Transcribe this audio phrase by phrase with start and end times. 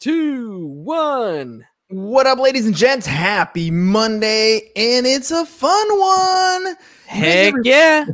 [0.00, 1.66] two, one.
[1.88, 3.06] What up, ladies and gents?
[3.06, 6.76] Happy Monday, and it's a fun one.
[7.06, 8.04] Heck yeah!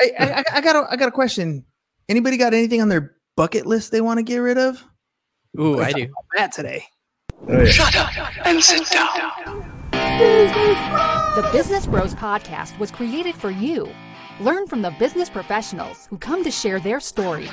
[0.00, 1.64] I, I, I got a, I got a question.
[2.08, 4.84] Anybody got anything on their bucket list they want to get rid of?
[5.58, 6.08] Ooh, I do.
[6.36, 6.84] That today.
[7.66, 8.10] Shut up
[8.46, 9.10] and sit down.
[9.92, 13.88] The Business Bros Podcast was created for you.
[14.40, 17.52] Learn from the business professionals who come to share their stories.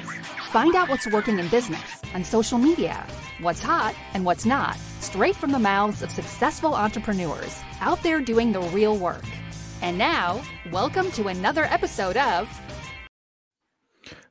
[0.51, 3.05] Find out what's working in business and social media,
[3.41, 8.53] what's hot and what's not, straight from the mouths of successful entrepreneurs out there doing
[8.53, 9.25] the real work.
[9.81, 12.47] And now, welcome to another episode of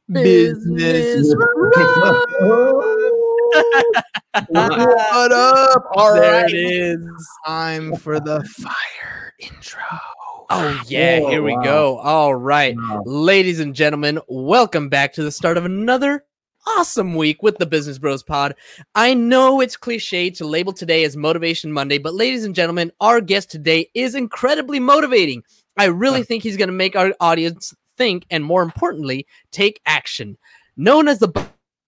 [0.09, 1.35] Business.
[4.49, 5.85] what up?
[5.95, 7.29] All there right, it is.
[7.45, 9.83] time for the fire intro.
[10.49, 11.63] Oh ah, yeah, Whoa, here we wow.
[11.65, 11.99] go.
[11.99, 13.03] All right, Wow.
[13.05, 16.25] ladies and gentlemen, welcome back to the start of another
[16.79, 18.55] awesome week with the Business Bros Pod.
[18.95, 23.21] I know it's cliche to label today as Motivation Monday, but ladies and gentlemen, our
[23.21, 25.43] guest today is incredibly motivating.
[25.77, 30.39] I really think he's going to make our audience think and more importantly, take action.
[30.77, 31.29] Known as the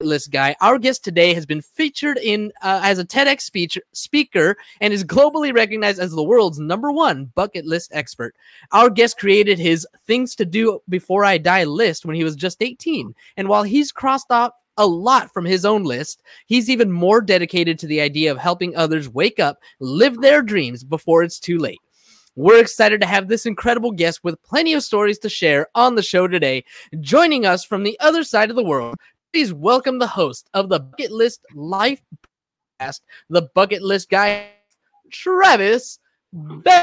[0.01, 4.57] list guy, our guest today has been featured in uh, as a TEDx speech speaker
[4.81, 8.37] and is globally recognized as the world's number one bucket list expert.
[8.71, 12.63] Our guest created his things to do before I die list when he was just
[12.63, 13.13] 18.
[13.37, 17.77] And while he's crossed off a lot from his own list, he's even more dedicated
[17.81, 21.81] to the idea of helping others wake up, live their dreams before it's too late.
[22.37, 26.05] We're excited to have this incredible guest with plenty of stories to share on the
[26.05, 26.65] show today.
[27.01, 28.95] Joining us from the other side of the world,
[29.33, 32.01] please welcome the host of the Bucket List Life
[32.81, 34.48] podcast, the Bucket List guy,
[35.11, 35.98] Travis
[36.33, 36.75] Bell.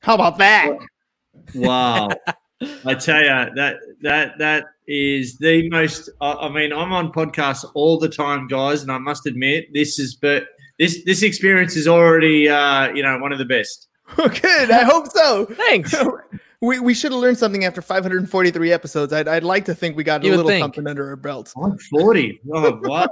[0.00, 0.70] How about that?
[1.54, 2.08] Wow.
[2.86, 6.08] I tell you that that that is the most.
[6.22, 9.98] I, I mean, I'm on podcasts all the time, guys, and I must admit, this
[9.98, 10.46] is but
[10.78, 13.88] this this experience is already uh, you know one of the best.
[14.16, 14.70] Good.
[14.70, 15.46] I hope so.
[15.46, 15.94] Thanks.
[16.62, 19.12] We, we should have learned something after 543 episodes.
[19.12, 20.62] I'd, I'd like to think we got a You would little think.
[20.62, 21.52] something under our belts.
[21.62, 22.40] I'm 40.
[22.54, 23.06] Oh wow,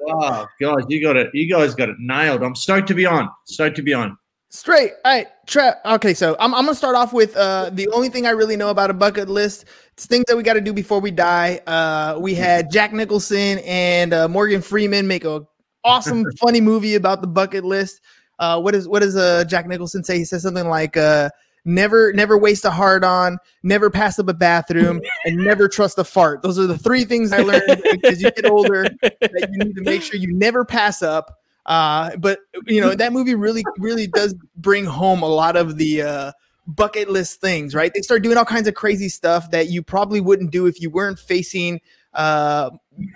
[0.00, 1.28] wow, guys, you got it.
[1.34, 2.42] You guys got it nailed.
[2.42, 3.28] I'm stoked to be on.
[3.44, 4.16] Stoked to be on.
[4.48, 4.92] Straight.
[5.04, 5.26] All right.
[5.46, 8.56] Tra- okay, so I'm, I'm gonna start off with uh, the only thing I really
[8.56, 9.66] know about a bucket list.
[9.92, 11.60] It's things that we got to do before we die.
[11.66, 15.42] Uh, we had Jack Nicholson and uh, Morgan Freeman make a
[15.84, 18.00] awesome, funny movie about the bucket list.
[18.38, 20.18] Uh, what is what does uh, Jack Nicholson say?
[20.18, 21.30] He says something like, uh,
[21.64, 26.04] "Never, never waste a hard on, never pass up a bathroom, and never trust a
[26.04, 29.74] fart." Those are the three things I learned as you get older that you need
[29.74, 31.38] to make sure you never pass up.
[31.66, 36.02] Uh, but you know that movie really, really does bring home a lot of the
[36.02, 36.32] uh,
[36.68, 37.92] bucket list things, right?
[37.92, 40.90] They start doing all kinds of crazy stuff that you probably wouldn't do if you
[40.90, 41.80] weren't facing
[42.14, 42.70] uh,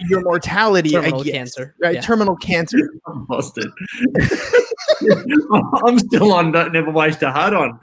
[0.08, 0.90] your mortality.
[0.90, 1.74] Terminal guess, cancer.
[1.80, 1.94] right?
[1.94, 2.00] Yeah.
[2.00, 2.78] Terminal cancer.
[3.06, 3.70] I'm lost it.
[5.84, 6.52] I'm still on.
[6.52, 7.70] Don't never waste a hard on.
[7.70, 7.80] Um,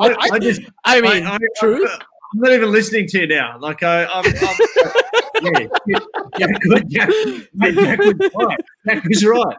[0.00, 1.90] I, I just I mean, I, I, truth.
[2.34, 3.58] I'm not even listening to you now.
[3.58, 4.32] Like I, I'm, I'm
[5.42, 5.98] yeah, yeah,
[6.38, 6.90] yeah, good.
[6.90, 7.08] Jack,
[7.54, 8.60] mate, Jack was right.
[8.86, 9.56] Jack was right.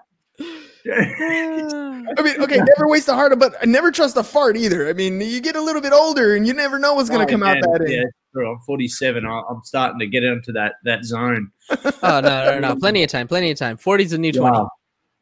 [0.88, 4.88] I mean, okay, never waste a heart, but I never trust a fart either.
[4.88, 7.34] I mean, you get a little bit older and you never know what's going to
[7.34, 8.12] Oh, come out that Yeah, end.
[8.34, 8.52] true.
[8.52, 9.26] I'm 47.
[9.26, 11.52] I, I'm starting to get into that that zone.
[11.72, 13.78] oh no, no, no, plenty of time, plenty of time.
[13.78, 14.58] 40's a new 20.
[14.58, 14.70] Wow.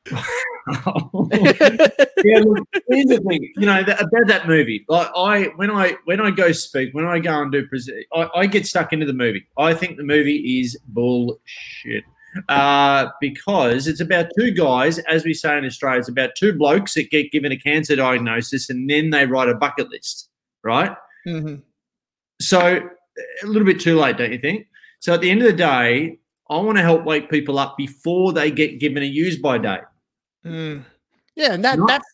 [0.12, 3.52] yeah, look, here's the thing.
[3.56, 4.86] You know that, about that movie.
[4.88, 8.30] Like I, when I when I go speak, when I go and do present, I,
[8.36, 9.46] I get stuck into the movie.
[9.58, 12.04] I think the movie is bullshit
[12.50, 16.94] uh, because it's about two guys, as we say in Australia, it's about two blokes
[16.96, 20.30] that get given a cancer diagnosis and then they write a bucket list,
[20.64, 20.96] right?
[21.28, 21.62] Mhm.
[22.42, 22.60] So
[23.44, 24.68] a little bit too late, don't you think?
[25.00, 28.34] So at the end of the day, I want to help wake people up before
[28.34, 29.82] they get given a use by date.
[30.46, 30.84] Mm.
[31.36, 32.06] Yeah, and that that's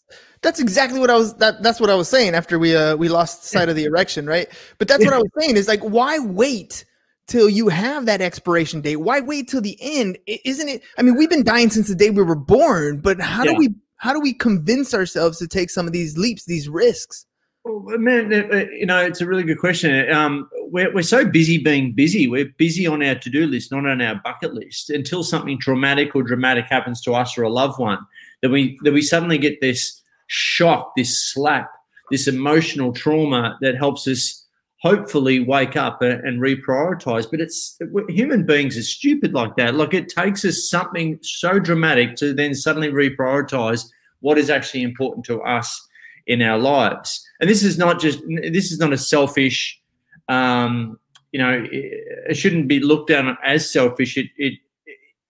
[0.41, 3.09] that's exactly what I was that that's what I was saying after we uh we
[3.09, 4.47] lost sight of the erection, right?
[4.77, 6.85] But that's what I was saying is like why wait
[7.29, 8.97] till you have that expiration date?
[8.97, 10.17] Why wait till the end?
[10.27, 13.43] Isn't it I mean, we've been dying since the day we were born, but how
[13.45, 13.51] Yeah.
[13.51, 17.25] do we how do we convince ourselves to take some of these leaps, these risks?
[17.65, 18.31] Well, man,
[18.71, 20.09] you know, it's a really good question.
[20.11, 22.27] Um, we're, we're so busy being busy.
[22.27, 26.15] We're busy on our to do list, not on our bucket list, until something traumatic
[26.15, 27.99] or dramatic happens to us or a loved one.
[28.41, 31.69] That we that we suddenly get this shock, this slap,
[32.09, 34.38] this emotional trauma that helps us
[34.81, 37.29] hopefully wake up and, reprioritize.
[37.29, 37.77] But it's
[38.07, 39.75] human beings are stupid like that.
[39.75, 43.85] Like it takes us something so dramatic to then suddenly reprioritize
[44.21, 45.85] what is actually important to us
[46.27, 47.25] in our lives.
[47.39, 48.19] and this is not just
[48.51, 49.81] this is not a selfish.
[50.27, 50.99] Um,
[51.31, 54.17] you know, it, it shouldn't be looked down as selfish.
[54.17, 54.53] It, it,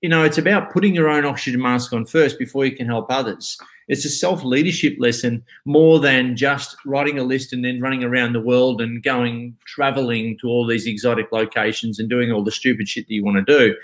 [0.01, 3.07] you know, it's about putting your own oxygen mask on first before you can help
[3.10, 3.57] others.
[3.90, 8.34] It's a self leadership lesson more than just writing a list and then running around
[8.34, 12.88] the world and going traveling to all these exotic locations and doing all the stupid
[12.88, 13.75] shit that you want to do.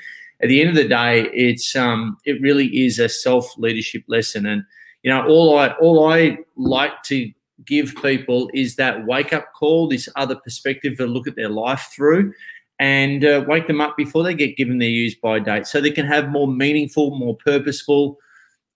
[0.42, 4.46] At the end of the day, it's um, it really is a self leadership lesson,
[4.46, 4.64] and
[5.02, 7.32] you know, all I all I like to
[7.66, 11.90] give people is that wake up call, this other perspective to look at their life
[11.96, 12.34] through,
[12.80, 15.92] and uh, wake them up before they get given their use by date, so they
[15.92, 18.18] can have more meaningful, more purposeful,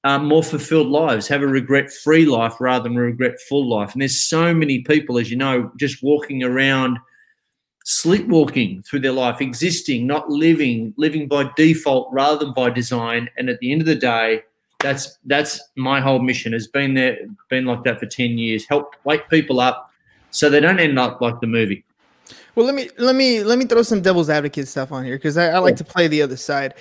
[0.04, 3.94] um, more fulfilled lives, have a regret free life rather than a regret full life.
[3.94, 6.98] And there's so many people, as you know, just walking around
[7.84, 13.30] sleepwalking through their life, existing, not living, living by default rather than by design.
[13.36, 14.44] And at the end of the day,
[14.80, 17.18] that's that's my whole mission has been there,
[17.50, 18.66] been like that for ten years.
[18.66, 19.92] Help wake people up
[20.31, 21.84] so they don't end up like the movie.
[22.55, 25.37] Well, let me let me let me throw some devil's advocate stuff on here because
[25.37, 26.73] I, I, like to play the other side.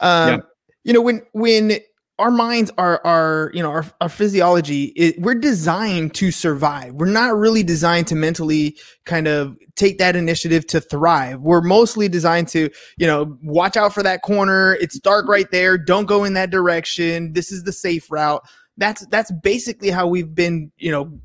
[0.00, 0.38] Um, yeah.
[0.84, 1.80] You know, when when
[2.18, 6.94] our minds are are you know our, our physiology we're designed to survive.
[6.94, 11.40] We're not really designed to mentally kind of take that initiative to thrive.
[11.40, 14.74] We're mostly designed to you know watch out for that corner.
[14.80, 15.76] It's dark right there.
[15.76, 17.32] Don't go in that direction.
[17.34, 18.42] This is the safe route.
[18.78, 21.20] That's that's basically how we've been you know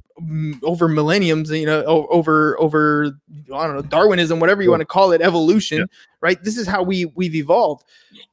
[0.64, 3.14] over millenniums you know over over
[3.54, 5.86] i don't know darwinism whatever you want to call it evolution yeah.
[6.22, 7.84] right this is how we we've evolved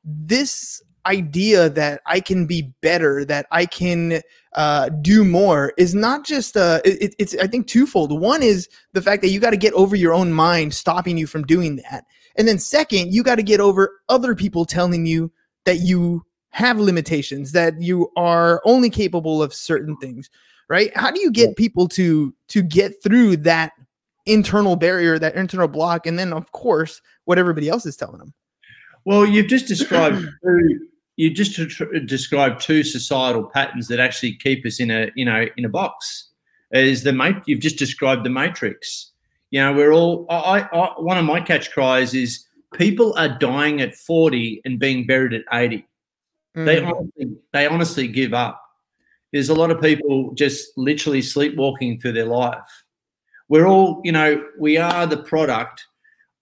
[0.05, 4.21] this idea that I can be better, that I can
[4.55, 8.19] uh, do more is not just uh, it, it's I think twofold.
[8.19, 11.27] One is the fact that you got to get over your own mind stopping you
[11.27, 12.05] from doing that,
[12.37, 15.33] and then second, you got to get over other people telling you
[15.65, 20.31] that you have limitations, that you are only capable of certain things.
[20.69, 20.95] Right?
[20.97, 23.73] How do you get people to to get through that
[24.27, 28.35] internal barrier, that internal block, and then of course what everybody else is telling them?
[29.05, 30.89] Well, you've just described two
[31.19, 31.59] you just
[32.07, 36.31] described two societal patterns that actually keep us in a you know in a box.
[36.71, 39.13] Is the mate you've just described the matrix?
[39.51, 40.27] You know, we're all.
[40.31, 45.07] I, I one of my catch cries is people are dying at forty and being
[45.07, 45.89] buried at eighty.
[46.57, 46.67] Mm.
[46.67, 48.63] They honestly, they honestly give up.
[49.33, 52.65] There's a lot of people just literally sleepwalking through their life.
[53.49, 55.87] We're all, you know, we are the product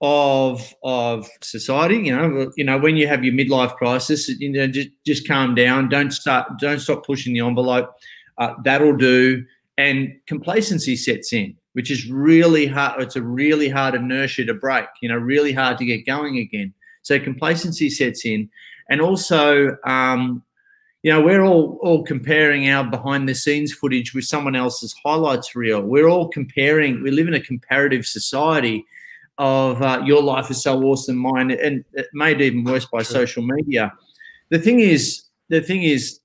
[0.01, 1.97] of of society.
[1.97, 5.55] You know, you know when you have your midlife crisis, you know, just just calm
[5.55, 5.89] down.
[5.89, 6.59] Don't start.
[6.59, 7.95] Don't stop pushing the envelope.
[8.39, 9.45] Uh, that'll do.
[9.79, 13.03] And complacency sets in, which is really hard.
[13.03, 14.87] It's a really hard inertia to break.
[15.01, 16.73] You know, really hard to get going again.
[17.03, 18.51] So complacency sets in,
[18.91, 19.77] and also.
[19.85, 20.43] Um,
[21.07, 25.55] you know, we're all all comparing our behind the scenes footage with someone else's highlights
[25.55, 25.81] reel.
[25.81, 27.01] We're all comparing.
[27.01, 28.85] We live in a comparative society,
[29.39, 33.47] of uh, your life is so awesome, mine, and it made even worse by social
[33.47, 33.93] media.
[34.49, 36.19] The thing is, the thing is,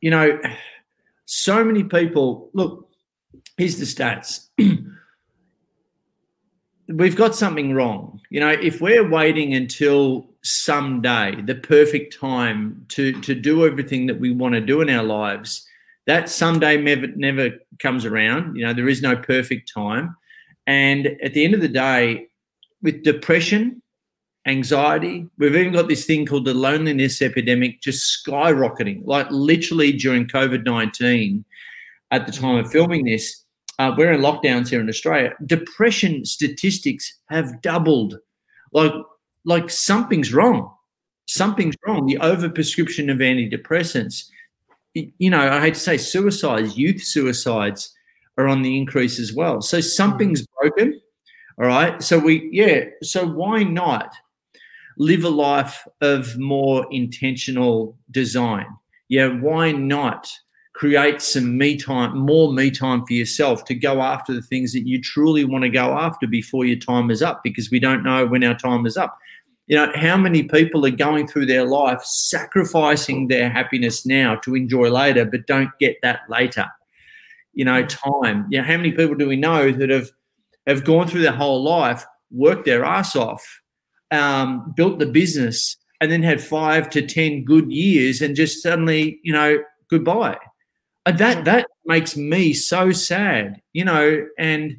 [0.00, 0.40] you know,
[1.26, 2.88] so many people look.
[3.56, 4.48] Here's the stats.
[6.88, 8.20] We've got something wrong.
[8.28, 14.20] You know, if we're waiting until someday, the perfect time to to do everything that
[14.20, 15.66] we want to do in our lives,
[16.06, 18.56] that someday never never comes around.
[18.56, 20.16] You know, there is no perfect time
[20.66, 22.26] and at the end of the day,
[22.82, 23.82] with depression,
[24.46, 29.02] anxiety, we've even got this thing called the loneliness epidemic just skyrocketing.
[29.04, 31.44] Like literally during COVID 19,
[32.10, 33.44] at the time of filming this,
[33.78, 35.32] uh, we're in lockdowns here in Australia.
[35.44, 38.18] Depression statistics have doubled.
[38.72, 38.92] Like,
[39.46, 40.72] like something's wrong.
[41.26, 42.06] Something's wrong.
[42.06, 44.28] The overprescription of antidepressants.
[44.92, 47.94] You know, I hate to say suicides, youth suicides
[48.36, 49.62] are on the increase as well.
[49.62, 50.46] So something's mm.
[50.60, 51.00] broken.
[51.58, 52.02] All right.
[52.02, 52.84] So we, yeah.
[53.02, 54.12] So why not
[54.98, 58.66] live a life of more intentional design?
[59.08, 59.28] Yeah.
[59.28, 60.30] Why not
[60.76, 64.86] create some me time, more me time for yourself to go after the things that
[64.86, 67.42] you truly want to go after before your time is up?
[67.42, 69.18] Because we don't know when our time is up.
[69.66, 74.54] You know, how many people are going through their life sacrificing their happiness now to
[74.54, 76.66] enjoy later, but don't get that later?
[77.56, 78.46] you know, time.
[78.50, 80.10] You know, how many people do we know that have
[80.68, 83.42] have gone through their whole life, worked their ass off,
[84.12, 89.18] um, built the business, and then had five to ten good years, and just suddenly,
[89.24, 89.58] you know,
[89.90, 90.38] goodbye.
[91.06, 94.26] And that that makes me so sad, you know.
[94.38, 94.76] And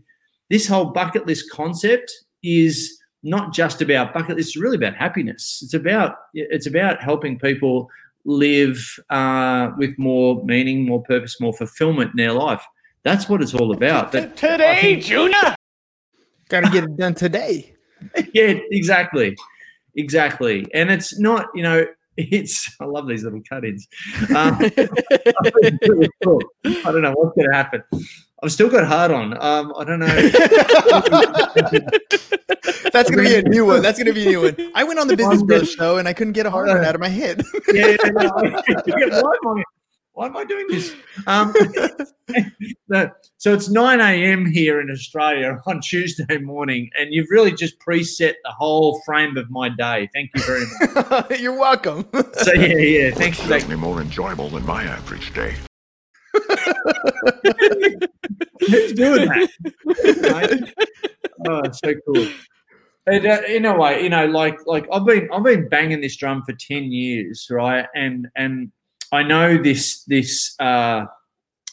[0.49, 2.11] this whole bucket list concept
[2.43, 5.61] is not just about bucket list; it's really about happiness.
[5.63, 7.89] It's about it's about helping people
[8.25, 12.63] live uh, with more meaning, more purpose, more fulfillment in their life.
[13.03, 14.11] That's what it's all about.
[14.11, 15.55] But Today, Junior.
[16.49, 17.73] Got to get it done today.
[18.33, 19.35] yeah, exactly,
[19.95, 20.65] exactly.
[20.73, 21.85] And it's not, you know,
[22.17, 22.75] it's.
[22.81, 23.87] I love these little cut-ins.
[24.29, 24.69] Um, I
[26.91, 27.83] don't know what's going to happen.
[28.43, 29.33] I've still got hard on.
[29.41, 30.05] Um, I don't know.
[32.93, 33.81] That's gonna be a new one.
[33.81, 34.55] That's gonna be a new one.
[34.75, 36.93] I went on the Business Bros show and I couldn't get a hard on out
[36.93, 37.41] of my head.
[37.73, 38.29] yeah, no,
[40.17, 40.95] why, am I, why am I doing this?
[41.27, 41.53] Um,
[43.37, 44.45] so it's 9 a.m.
[44.45, 49.49] here in Australia on Tuesday morning, and you've really just preset the whole frame of
[49.49, 50.09] my day.
[50.13, 50.65] Thank you very
[51.09, 51.39] much.
[51.39, 52.07] You're welcome.
[52.33, 53.61] So yeah, yeah, thanks for that.
[53.61, 55.55] Certainly more enjoyable than my average day.
[58.59, 59.49] Who's doing that?
[61.47, 62.27] oh, it's so cool.
[63.07, 66.15] And, uh, in a way, you know, like like I've been I've been banging this
[66.15, 67.87] drum for ten years, right?
[67.95, 68.71] And and
[69.11, 71.05] I know this this uh,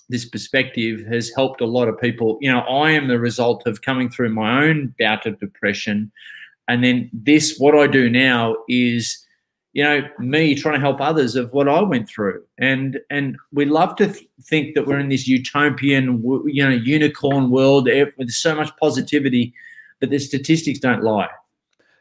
[0.08, 2.38] this perspective has helped a lot of people.
[2.40, 6.12] You know, I am the result of coming through my own bout of depression,
[6.68, 9.24] and then this what I do now is
[9.74, 13.64] you know me trying to help others of what I went through and and we
[13.64, 18.30] love to th- think that we're in this utopian you know unicorn world eh, with
[18.30, 19.52] so much positivity
[20.00, 21.28] but the statistics don't lie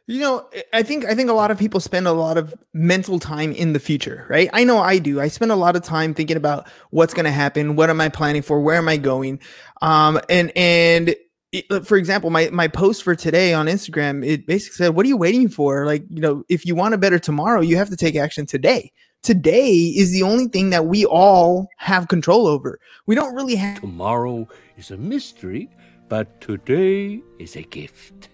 [0.06, 3.20] You know, I think I think a lot of people spend a lot of mental
[3.20, 4.50] time in the future, right?
[4.52, 5.22] I know I do.
[5.22, 8.10] I spend a lot of time thinking about what's going to happen, what am I
[8.10, 9.40] planning for, where am I going,
[9.82, 11.16] um, and and
[11.54, 15.10] it, for example, my my post for today on Instagram, it basically said, "What are
[15.10, 15.86] you waiting for?
[15.86, 18.92] Like, you know, if you want a better tomorrow, you have to take action today."
[19.22, 22.78] Today is the only thing that we all have control over.
[23.06, 25.70] We don't really have Tomorrow is a mystery,
[26.10, 28.28] but today is a gift.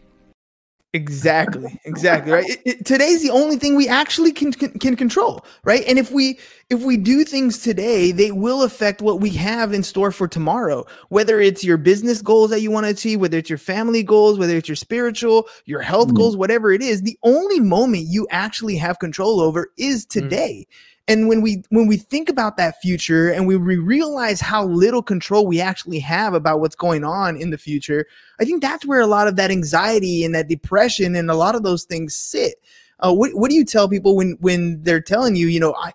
[0.93, 1.79] Exactly.
[1.85, 2.31] Exactly.
[2.31, 2.49] Right.
[2.49, 5.43] It, it, today's the only thing we actually can, can can control.
[5.63, 5.83] Right.
[5.87, 6.37] And if we
[6.69, 10.85] if we do things today, they will affect what we have in store for tomorrow.
[11.09, 14.37] Whether it's your business goals that you want to achieve, whether it's your family goals,
[14.37, 16.15] whether it's your spiritual, your health Mm.
[16.15, 20.65] goals, whatever it is, the only moment you actually have control over is today.
[21.09, 25.47] And when we when we think about that future and we realize how little control
[25.47, 28.05] we actually have about what's going on in the future,
[28.39, 31.55] I think that's where a lot of that anxiety and that depression and a lot
[31.55, 32.61] of those things sit.
[32.99, 35.93] Uh, what what do you tell people when when they're telling you, you know, I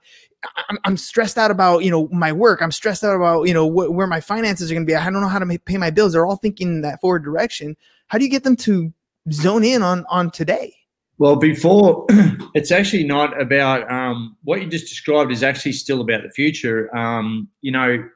[0.85, 2.61] I'm, stressed out about you know my work.
[2.61, 4.97] I'm stressed out about you know wh- where my finances are going to be.
[4.97, 6.13] I don't know how to ma- pay my bills.
[6.13, 7.77] They're all thinking in that forward direction.
[8.09, 8.93] How do you get them to
[9.31, 10.75] zone in on on today?
[11.19, 12.07] Well before
[12.55, 16.95] it's actually not about um, what you just described is actually still about the future.
[16.97, 18.09] Um, you know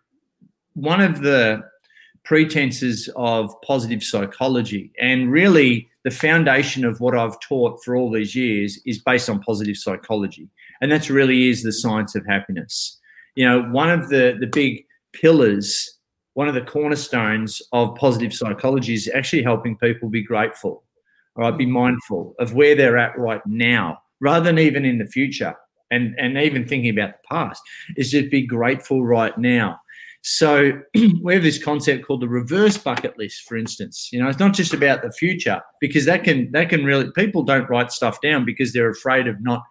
[0.75, 1.63] one of the
[2.25, 8.35] pretenses of positive psychology and really the foundation of what i've taught for all these
[8.35, 10.49] years is based on positive psychology.
[10.81, 12.99] And that really is the science of happiness.
[13.35, 15.99] You know one of the the big pillars
[16.35, 20.85] one of the cornerstones of positive psychology is actually helping people be grateful
[21.39, 25.55] right be mindful of where they're at right now rather than even in the future
[25.91, 27.63] and and even thinking about the past
[27.97, 29.81] is just be grateful right now.
[30.23, 30.81] So
[31.23, 34.11] we have this concept called the reverse bucket list for instance.
[34.13, 37.43] You know it's not just about the future because that can that can really people
[37.43, 39.63] don't write stuff down because they're afraid of not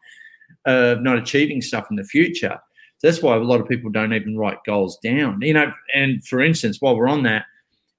[0.66, 2.58] of not achieving stuff in the future.
[3.00, 6.26] So that's why a lot of people don't even write goals down you know and
[6.26, 7.46] for instance while we're on that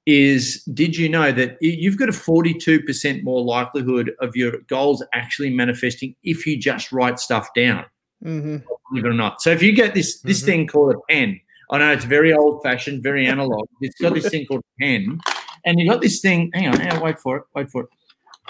[0.08, 5.50] is did you know that you've got a 42% more likelihood of your goals actually
[5.50, 7.84] manifesting if you just write stuff down
[8.24, 8.56] Mm-hmm.
[8.90, 10.46] believe it or not so if you get this this Mhm.
[10.46, 11.38] thing called a pen
[11.70, 15.20] i know it's very old fashioned very analog it's got this thing called a pen
[15.64, 17.88] and you've got this thing hang on hang on wait for it wait for it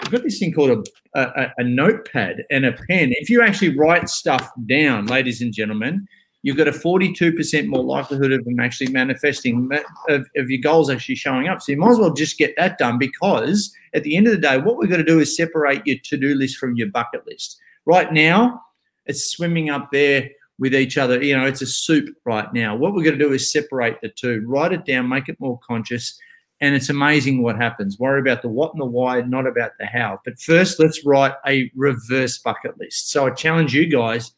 [0.01, 3.77] you've got this thing called a, a, a notepad and a pen if you actually
[3.77, 6.07] write stuff down ladies and gentlemen
[6.41, 9.69] you've got a 42% more likelihood of them actually manifesting
[10.07, 12.77] of, of your goals actually showing up so you might as well just get that
[12.77, 15.85] done because at the end of the day what we've got to do is separate
[15.85, 18.61] your to-do list from your bucket list right now
[19.05, 20.29] it's swimming up there
[20.59, 21.21] with each other.
[21.23, 22.75] You know, it's a soup right now.
[22.75, 25.59] What we're going to do is separate the two, write it down, make it more
[25.65, 26.19] conscious.
[26.61, 27.97] And it's amazing what happens.
[27.97, 30.19] Worry about the what and the why, not about the how.
[30.25, 33.11] But first, let's write a reverse bucket list.
[33.11, 34.33] So I challenge you guys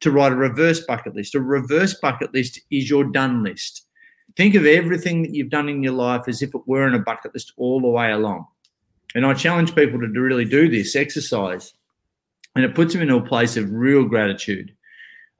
[0.00, 1.34] to write a reverse bucket list.
[1.34, 3.86] A reverse bucket list is your done list.
[4.36, 7.00] Think of everything that you've done in your life as if it were in a
[7.00, 8.46] bucket list all the way along.
[9.14, 11.72] And I challenge people to really do this exercise
[12.58, 14.74] and it puts them into a place of real gratitude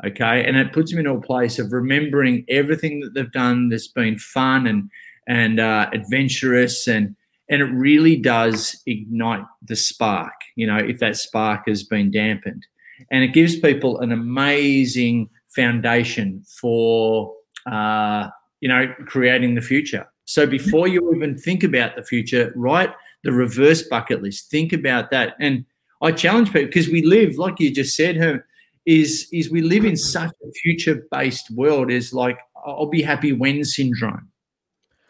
[0.04, 3.88] okay and it puts them into a place of remembering everything that they've done that's
[3.88, 4.90] been fun and
[5.26, 7.16] and uh, adventurous and
[7.50, 12.66] and it really does ignite the spark you know if that spark has been dampened
[13.10, 17.34] and it gives people an amazing foundation for
[17.66, 18.28] uh,
[18.60, 22.92] you know creating the future So before you even think about the future, write
[23.24, 24.50] the reverse bucket list.
[24.50, 25.34] Think about that.
[25.40, 25.64] And
[26.02, 28.44] I challenge people because we live, like you just said, her
[28.84, 31.90] is is we live in such a future based world.
[31.90, 34.28] Is like I'll be happy when syndrome.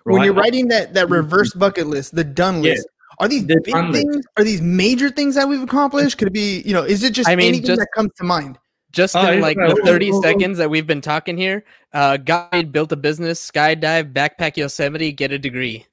[0.05, 2.87] When you're writing that that reverse bucket list, the done list,
[3.21, 4.07] are these The big done list.
[4.07, 4.25] things?
[4.37, 6.19] Are these major things that we've accomplished?
[6.19, 8.25] Could it be, you know, is it just I mean, anything just- that comes to
[8.25, 8.59] mind?
[8.91, 10.33] Just Oh, in like well, the 30 well, well.
[10.33, 15.31] seconds that we've been talking here, uh, guy built a business, skydive, backpack Yosemite, get
[15.31, 15.85] a degree.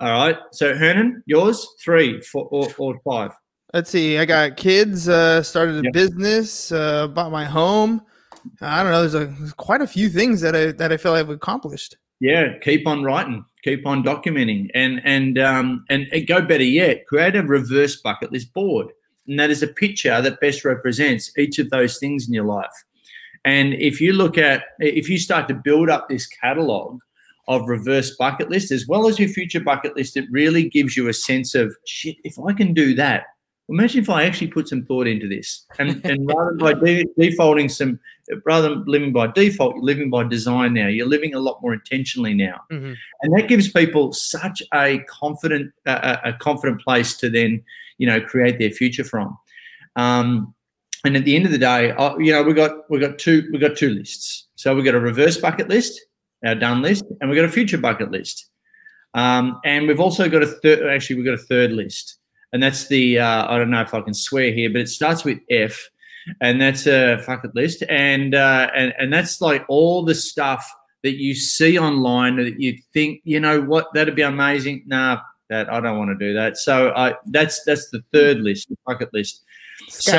[0.00, 0.38] All right.
[0.52, 3.32] So Hernan, yours three, four, or, or five.
[3.74, 4.16] Let's see.
[4.16, 5.06] I got kids.
[5.06, 5.92] Uh, started a Yep.
[5.92, 6.72] business.
[6.72, 8.00] Uh, bought my home.
[8.62, 9.00] I don't know.
[9.06, 11.98] There's, a, there's quite a few things that I that I feel I've accomplished.
[12.20, 17.36] Yeah, keep on writing, keep on documenting, and and um and, go better yet, create
[17.36, 18.88] a reverse bucket list board,
[19.26, 22.84] and that is a picture that best represents each of those things in your life.
[23.44, 27.00] And if you look at, if you start to build up this catalog
[27.48, 31.08] of reverse bucket list as well as your future bucket list, it really gives you
[31.08, 32.16] a sense of shit.
[32.22, 33.24] If I can do that,
[33.68, 37.06] imagine if I actually put some thought into this, and and rather than by de-
[37.18, 37.98] defaulting some,
[38.44, 40.86] rather than living by default, you're living by design now.
[40.88, 42.60] You're living a lot more intentionally now.
[42.70, 42.96] Mhm.
[43.22, 45.92] and that gives people such a confident a,
[46.24, 47.62] a- a confident place to then
[47.98, 49.36] you know create their future from.
[49.96, 50.54] Um,
[51.04, 53.48] and at the end of the day uh, you know we got we got two
[53.52, 54.46] we got two lists.
[54.56, 56.00] So we got a reverse bucket list
[56.44, 58.48] our done list and we got a future bucket list.
[59.14, 62.16] Um, and we've also got a third actually we've got a third list.
[62.52, 65.24] And that's the uh, i don't know if i can swear here but it starts
[65.24, 65.88] with f
[66.40, 70.64] and that's a bucket list and uh, and and that's like all the stuff
[71.02, 74.82] that you see online that you think, you know what, that'd be amazing.
[74.86, 76.56] Nah, that I don't want to do that.
[76.58, 79.42] So I that's that's the third list, the bucket list.
[79.88, 80.12] So-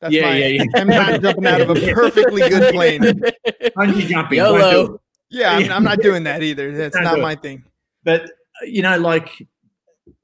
[0.00, 0.40] That's Yeah, mine.
[0.40, 0.62] yeah, yeah.
[0.74, 3.00] I'm not jumping out of a perfectly good plane.
[3.00, 4.38] Bungee jumping.
[4.38, 4.58] YOLO.
[4.58, 5.00] won't do it.
[5.30, 6.70] Yeah, I'm, I'm not doing that either.
[6.76, 7.22] That's Don't not do it.
[7.22, 7.64] my thing.
[8.04, 8.30] But
[8.66, 9.30] you know, like,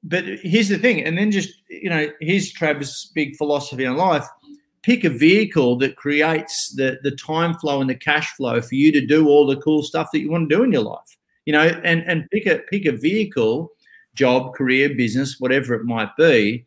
[0.05, 4.25] but here's the thing, and then just you know, here's Travis' big philosophy in life:
[4.83, 8.93] pick a vehicle that creates the the time flow and the cash flow for you
[8.93, 11.17] to do all the cool stuff that you want to do in your life.
[11.47, 13.71] You know, and and pick a pick a vehicle,
[14.15, 16.67] job, career, business, whatever it might be.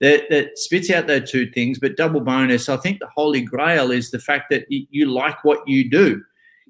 [0.00, 2.68] That, that spits out those two things, but double bonus.
[2.68, 6.22] I think the holy grail is the fact that you like what you do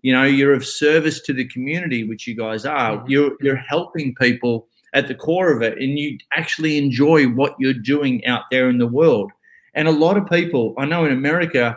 [0.03, 3.09] you know you're of service to the community which you guys are Mhm.
[3.09, 7.73] you're you're helping people at the core of it and you actually enjoy what you're
[7.95, 9.33] doing out there in the world
[9.77, 11.77] and a lot of people i know in america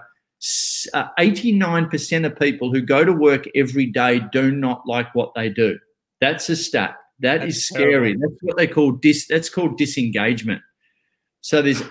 [0.93, 5.49] uh, 89% of people who go to work every day do not like what they
[5.49, 5.77] do.
[6.21, 6.95] That's a stat.
[7.19, 7.91] That is That's scary.
[8.13, 8.21] terrible.
[8.21, 10.62] that's what they call dis that's called disengagement.
[11.41, 11.83] So there's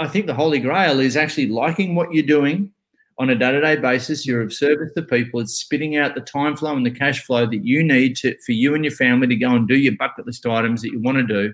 [0.00, 2.72] i think the holy grail is actually liking what you're doing
[3.18, 4.26] on a day-to-day basis.
[4.26, 5.40] You're of service to people.
[5.40, 8.52] It's spitting out the time flow and the cash flow that you need to for
[8.52, 11.18] you and your family to go and do your bucket list items that you want
[11.18, 11.52] to do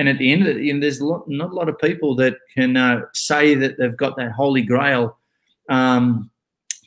[0.00, 2.74] and at the end of it and there's not a lot of people that can
[2.76, 5.18] uh, say that they've got that holy grail
[5.68, 6.30] um,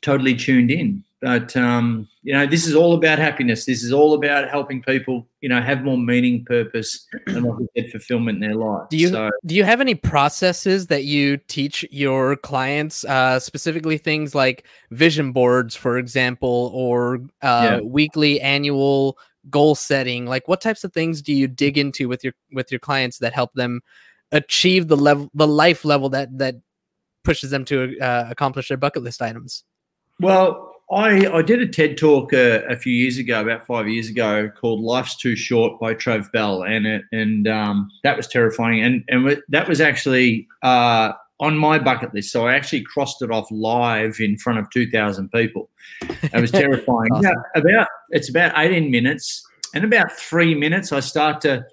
[0.01, 1.03] totally tuned in.
[1.21, 3.63] But um, you know this is all about happiness.
[3.65, 7.91] This is all about helping people you know have more meaning purpose and like said
[7.91, 11.85] fulfillment in their life Do you so do you have any processes that you teach
[11.91, 17.79] your clients, uh, specifically things like vision boards, for example, or uh, Yeah.
[17.81, 19.17] weekly, annual
[19.49, 20.25] goal setting?
[20.25, 23.33] Like, what types of things do you dig into with your with your clients that
[23.33, 23.81] help them
[24.31, 26.55] achieve the level, the life level that that
[27.23, 29.63] pushes them to uh, accomplish their bucket list items?
[30.19, 34.09] Well, I, I did a TED talk uh, a few years ago, about five years
[34.09, 38.83] ago, called "Life's Too Short" by Trav Bell, and it, and um, that was terrifying,
[38.83, 42.31] and and that was actually uh, on my bucket list.
[42.31, 45.69] So I actually crossed it off live in front of two thousand people.
[46.01, 47.11] It was terrifying.
[47.11, 47.33] Awesome.
[47.53, 51.65] About, about it's about eighteen minutes, and about three minutes, I start to.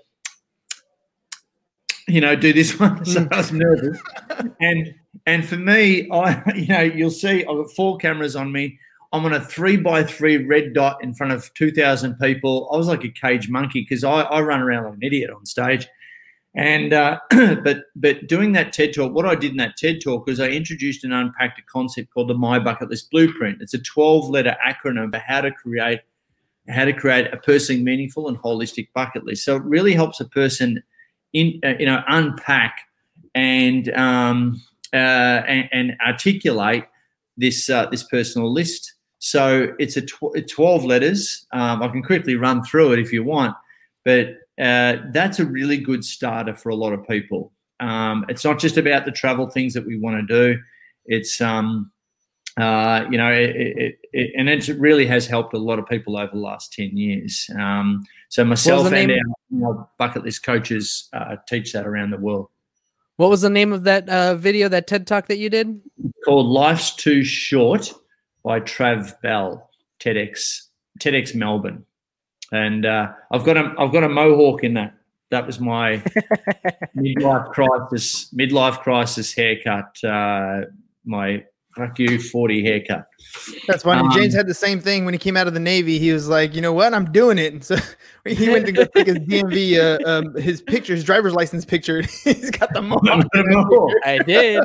[2.09, 3.05] You know, do this one.
[3.07, 3.97] So I was nervous,
[4.61, 4.93] and
[5.27, 8.79] and for me, I you know you'll see I've got four cameras on me.
[9.13, 12.69] I'm on a three by three red dot in front of 2,000 people.
[12.73, 15.45] I was like a cage monkey because I, I run around like an idiot on
[15.47, 15.89] stage.
[16.55, 20.27] And uh, but but doing that TED talk, what I did in that TED talk
[20.27, 23.63] was I introduced and unpacked a concept called the My Bucket List Blueprint.
[23.63, 26.01] It's a 12 letter acronym for how to create
[26.69, 29.45] how to create a personally meaningful and holistic bucket list.
[29.45, 30.83] So it really helps a person
[31.33, 32.81] in uh, you know unpack
[33.35, 34.61] and um,
[34.93, 34.97] uh,
[35.47, 36.85] and, and articulate
[37.37, 38.95] this uh, this personal list.
[39.19, 41.47] So it's a tw- 12 letters.
[41.53, 43.55] Um, I can quickly run through it if you want,
[44.05, 47.53] but uh, that's a really good starter for a lot of people.
[47.81, 50.61] Um, it's not just about the travel things that we want to do.
[51.07, 51.91] It's um,
[52.57, 56.17] uh, you know, it, it, it, and it really has helped a lot of people
[56.17, 57.49] over the last 10 years.
[57.59, 62.49] Um, so myself and our, our, bucket list coaches uh, teach that around the world.
[63.17, 65.81] What was the name of that uh, video, that TED talk that you did?
[66.05, 67.93] It's called Life's Too Short
[68.43, 69.71] by Trav Bell,
[70.01, 70.63] TEDx,
[70.99, 71.85] TEDx Melbourne.
[72.53, 74.95] And uh, I've got a I've got a mohawk in that.
[75.31, 75.99] That was my
[76.97, 79.97] midlife crisis midlife crisis haircut.
[80.03, 80.63] Uh,
[81.05, 81.45] my
[81.77, 83.07] fuck you 40 haircut.
[83.67, 84.01] That's funny.
[84.01, 85.99] Um, James had the same thing when he came out of the Navy.
[85.99, 86.93] He was like, you know what?
[86.95, 87.53] I'm doing it.
[87.53, 87.77] And so
[88.27, 92.03] he went to go take his DMV, uh, um, his picture, his driver's license picture.
[92.25, 93.93] He's got the mohawk.
[94.05, 94.63] I did.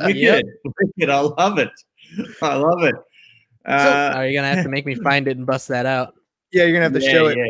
[0.00, 0.46] Wicked.
[0.64, 1.10] Wicked.
[1.10, 1.70] I love it.
[2.42, 2.94] I love it.
[3.64, 6.14] Uh, so, are you gonna have to make me find it and bust that out?
[6.52, 7.36] Yeah, you're gonna have to yeah, show it.
[7.36, 7.44] Yeah.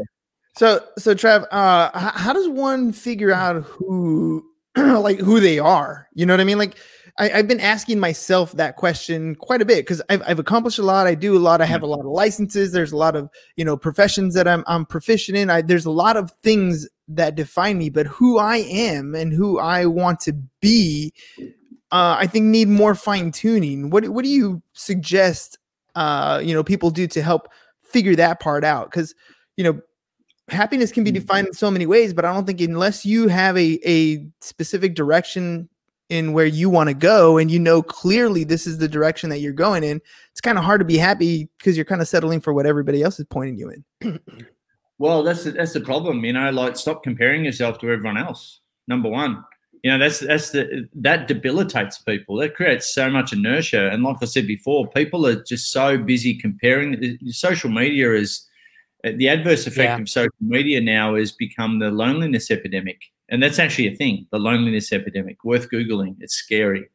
[0.56, 4.44] So, so Trev, uh, how does one figure out who,
[4.76, 6.08] like, who they are?
[6.14, 6.58] You know what I mean?
[6.58, 6.76] Like,
[7.18, 10.82] I, have been asking myself that question quite a bit because I've, I've accomplished a
[10.82, 11.06] lot.
[11.06, 11.60] I do a lot.
[11.60, 12.72] I have a lot of licenses.
[12.72, 15.50] There's a lot of you know professions that I'm I'm proficient in.
[15.50, 19.58] I, there's a lot of things that define me, but who I am and who
[19.58, 23.90] I want to be, uh, I think need more fine tuning.
[23.90, 25.58] What what do you suggest?
[25.94, 27.48] Uh, you know, people do to help
[27.88, 29.14] figure that part out because
[29.56, 29.80] you know
[30.48, 31.20] happiness can be mm-hmm.
[31.20, 34.94] defined in so many ways, but I don't think unless you have a a specific
[34.94, 35.68] direction
[36.08, 39.40] in where you want to go and you know clearly this is the direction that
[39.40, 42.40] you're going in it's kind of hard to be happy because you're kind of settling
[42.40, 43.70] for what everybody else is pointing you
[44.02, 44.18] in
[44.98, 48.60] well that's the, that's the problem you know like stop comparing yourself to everyone else
[48.86, 49.44] number one
[49.82, 52.36] you know that's that's the that debilitates people.
[52.36, 53.90] That creates so much inertia.
[53.90, 57.18] And like i said before people are just so busy comparing.
[57.30, 58.46] Social media is
[59.04, 59.98] the adverse effect yeah.
[59.98, 63.00] of social media now has become the loneliness epidemic.
[63.28, 65.44] And that's actually a thing the loneliness epidemic.
[65.44, 66.16] Worth googling.
[66.20, 66.88] It's scary.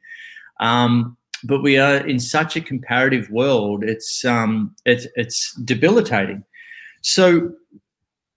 [0.59, 3.83] Um, but we are in such a comparative world.
[3.83, 6.43] It's um, it's it's debilitating.
[7.01, 7.53] So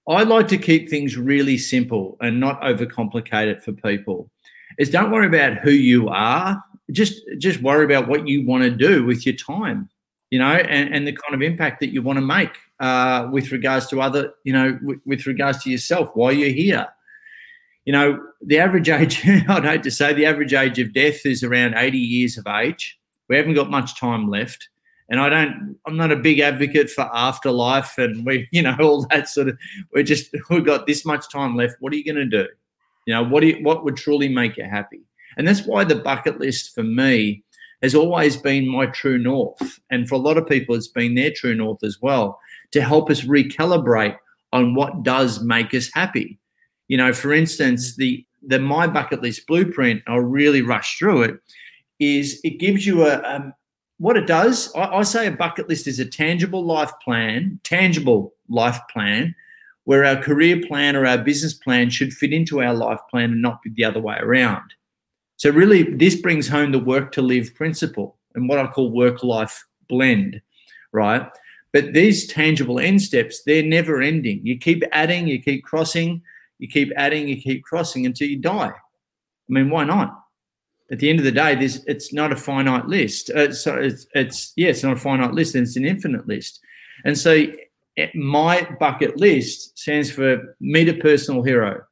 [0.09, 4.31] i like to keep things really simple and not overcomplicate it for people
[4.79, 6.63] is don't worry about who you are
[6.93, 9.89] just just worry about what you want to do with your time
[10.31, 13.53] you know and, and the kind of impact that you want to make uh, with
[13.53, 16.87] regards to other you know with, with regards to yourself while you're here
[17.87, 21.43] you know, the average age, I'd hate to say, the average age of death is
[21.43, 22.99] around 80 years of age.
[23.29, 24.69] We haven't got much time left.
[25.09, 29.07] And I don't, I'm not a big advocate for afterlife and we, you know, all
[29.11, 29.59] that sort of,
[29.95, 31.77] we're just, we've got this much time left.
[31.81, 32.49] What are you going to do?
[33.07, 35.01] You know, what, do you, what would truly make you happy?
[35.37, 37.43] And that's why the bucket list for me
[37.83, 39.81] has always been my true north.
[39.91, 42.39] And for a lot of people, it's been their true north as well
[42.73, 44.17] to help us recalibrate
[44.53, 46.39] on what does make us happy.
[46.89, 50.03] You know, for instance, the the my bucket list blueprint.
[50.07, 51.41] I'll really rush through it.
[51.99, 53.53] Is it gives you a um,
[53.99, 54.73] what it does?
[54.75, 59.35] I, I say a bucket list is a tangible life plan, tangible life plan,
[59.87, 63.43] where our career plan or our business plan should fit into our life plan and
[63.43, 64.63] not be the other way around.
[65.37, 69.25] So really, this brings home the work to live principle and what I call work
[69.25, 70.41] life blend,
[70.93, 71.27] right?
[71.73, 74.41] But these tangible end steps, they're never ending.
[74.45, 76.23] You keep adding, you keep crossing
[76.59, 78.73] you keep adding, you keep crossing until you die.
[78.73, 78.73] I
[79.49, 80.23] mean, why not?
[80.91, 83.31] At the end of the day, this it's not a finite list.
[83.31, 86.61] Uh, so it's, it's yeah, it's not a finite list, it's an infinite list.
[87.05, 87.47] And so,
[88.15, 91.83] my bucket list stands for meet a personal hero,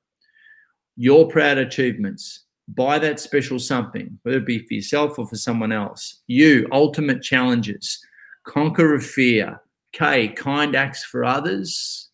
[0.97, 5.73] your proud achievements, buy that special something, whether it be for yourself or for someone
[5.73, 6.23] else.
[6.27, 7.99] You ultimate challenges,
[8.45, 9.61] conquer a fear.
[9.93, 12.11] K kind acts for others.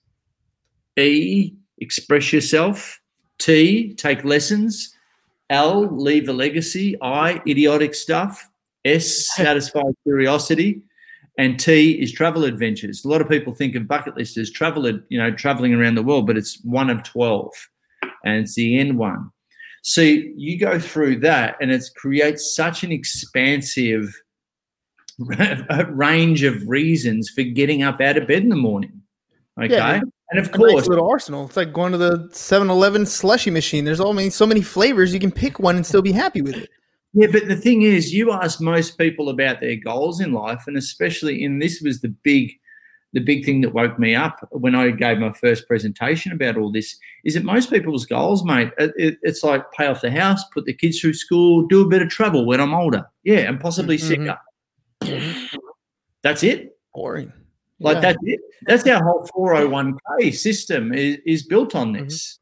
[0.98, 3.00] E express yourself.
[3.38, 4.94] T, take lessons.
[5.48, 6.96] L, leave a legacy.
[7.00, 8.48] I, idiotic stuff.
[8.84, 10.82] S, satisfy curiosity.
[11.40, 13.02] And T is travel adventures.
[13.02, 16.02] A lot of people think of bucket list as travel, you know, traveling around the
[16.02, 17.50] world, but it's one of 12
[18.26, 19.30] and it's the end one.
[19.80, 24.14] So you go through that and it creates such an expansive
[25.88, 29.00] range of reasons for getting up out of bed in the morning.
[29.58, 29.76] Okay.
[29.76, 31.46] Yeah, and of course, little arsenal.
[31.46, 33.86] It's like going to the 7-Eleven slushy machine.
[33.86, 35.14] There's all many, so many flavors.
[35.14, 36.68] You can pick one and still be happy with it.
[37.12, 40.76] Yeah, but the thing is, you ask most people about their goals in life, and
[40.76, 42.52] especially in this was the big,
[43.12, 46.70] the big thing that woke me up when I gave my first presentation about all
[46.70, 46.96] this.
[47.24, 48.70] Is that most people's goals, mate?
[48.78, 52.02] It, it's like pay off the house, put the kids through school, do a bit
[52.02, 53.04] of travel when I'm older.
[53.24, 54.36] Yeah, and possibly mm-hmm.
[55.02, 55.38] sicker.
[56.22, 56.78] That's it.
[56.94, 57.32] Boring.
[57.80, 58.00] Like yeah.
[58.00, 58.40] that's it.
[58.62, 62.04] That's our whole 401k system is, is built on mm-hmm.
[62.04, 62.14] this.
[62.14, 62.36] Mm-hmm.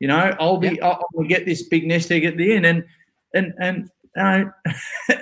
[0.00, 0.86] You know, I'll be yeah.
[0.86, 2.66] I'll, I'll, get this big nest egg at the end.
[2.66, 2.84] And
[3.34, 4.44] and and uh,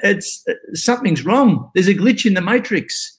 [0.02, 1.70] it's something's wrong.
[1.74, 3.18] There's a glitch in the matrix.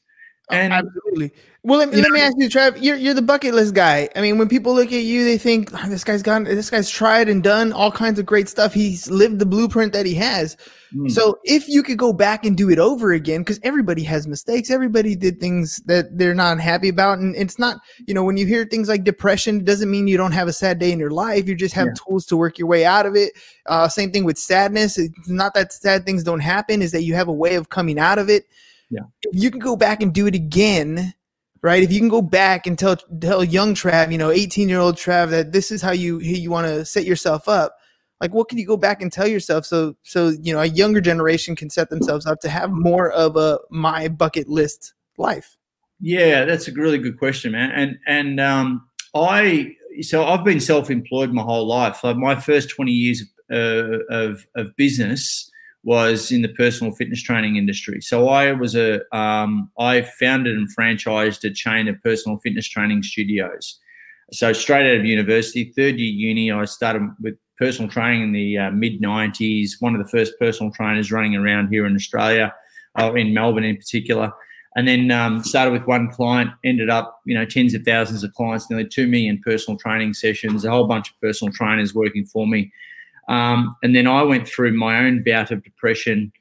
[0.51, 1.31] And Absolutely.
[1.63, 2.77] Well, let, me- let me ask you, Trev.
[2.77, 4.10] You're you're the bucket list guy.
[4.15, 6.43] I mean, when people look at you, they think "Oh, this guy's gone.
[6.43, 8.73] This guy's tried and done all kinds of great stuff.
[8.73, 10.57] He's lived the blueprint that he has.
[10.93, 11.08] Hmm.
[11.08, 14.69] So, if you could go back and do it over again, because everybody has mistakes,
[14.69, 17.77] everybody did things that they're not happy about, and it's not.
[18.08, 20.54] You know, when you hear things like depression, it doesn't mean you don't have a
[20.54, 21.47] sad day in your life.
[21.47, 21.93] You just have Yeah.
[22.06, 23.34] tools to work your way out of it.
[23.65, 24.97] Uh, same thing with sadness.
[24.97, 27.97] It's not that sad things don't happen; is that you have a way of coming
[27.97, 28.45] out of it.
[28.89, 29.01] Yeah.
[29.23, 31.13] If you can go back and do it again,
[31.62, 31.84] right?
[31.84, 34.97] If you can go back and tell tell young Trav, you know, 18 year old
[34.97, 37.77] Trav, that this is how you you want to set yourself up.
[38.21, 41.01] Like, what can you go back and tell yourself so so you know a younger
[41.01, 45.57] generation can set themselves up to have more of a my bucket list life?
[45.99, 47.71] Yeah, that's a really good question, man.
[47.71, 52.03] And and um, I so I've been self-employed my whole life.
[52.03, 55.49] My first twenty years uh, of of business
[55.84, 58.01] was in the personal fitness training industry.
[58.01, 63.01] So I was a um, I founded and franchised a chain of personal fitness training
[63.01, 63.79] studios.
[64.34, 68.58] So straight out of university, third year uni, I started with personal training in the
[68.58, 69.72] uh, mid '90s.
[69.80, 72.54] One of the first personal trainers running around here in Australia,
[73.00, 74.34] uh, in Melbourne in particular
[74.76, 78.34] and then um, started with one client ended up you know tens of thousands of
[78.34, 82.48] clients nearly 2 million personal training sessions a whole bunch of personal trainers working for
[82.48, 82.72] me
[83.30, 86.32] um, and then i went through my own bout of depression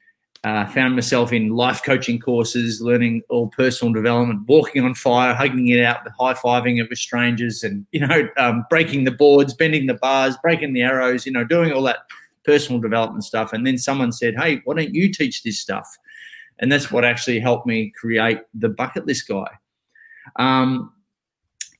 [0.43, 5.67] uh, found myself in life coaching courses learning all personal development walking on fire hugging
[5.67, 9.93] it out high-fiving it with strangers and you know um, breaking the boards bending the
[9.93, 11.99] bars breaking the arrows you know doing all that
[12.43, 15.97] personal development stuff and then someone said hey why don't you teach this stuff
[16.61, 19.47] and that's what actually helped me create the bucket list guy.
[20.37, 20.93] Um,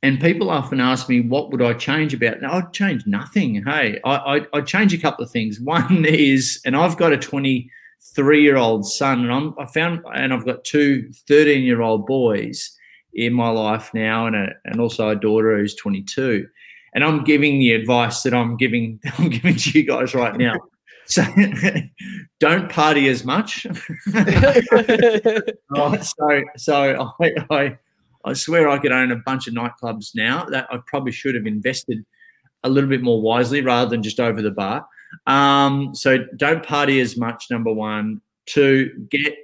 [0.04, 2.42] and people often ask me, what would I change about?
[2.42, 3.64] Now, I'd change nothing.
[3.64, 5.60] Hey, I, I, I'd change a couple of things.
[5.62, 7.18] One is, and I've got a
[8.14, 12.06] 23 year old son, and I'm, I found, and I've got two 13 year old
[12.06, 12.76] boys
[13.14, 16.48] in my life now, and, a, and also a daughter who's 22.
[16.94, 20.56] And I'm giving the advice that I'm giving, I'm giving to you guys right now.
[21.06, 21.24] So
[22.40, 23.66] don't party as much.
[25.74, 27.78] Oh, so so I, I
[28.26, 30.44] I swear I could own a bunch of nightclubs now.
[30.46, 32.06] That I probably should have invested
[32.64, 34.86] a little bit more wisely rather than just over the bar.
[35.28, 37.48] Um, so don't party as much.
[37.50, 39.36] Number one, two, get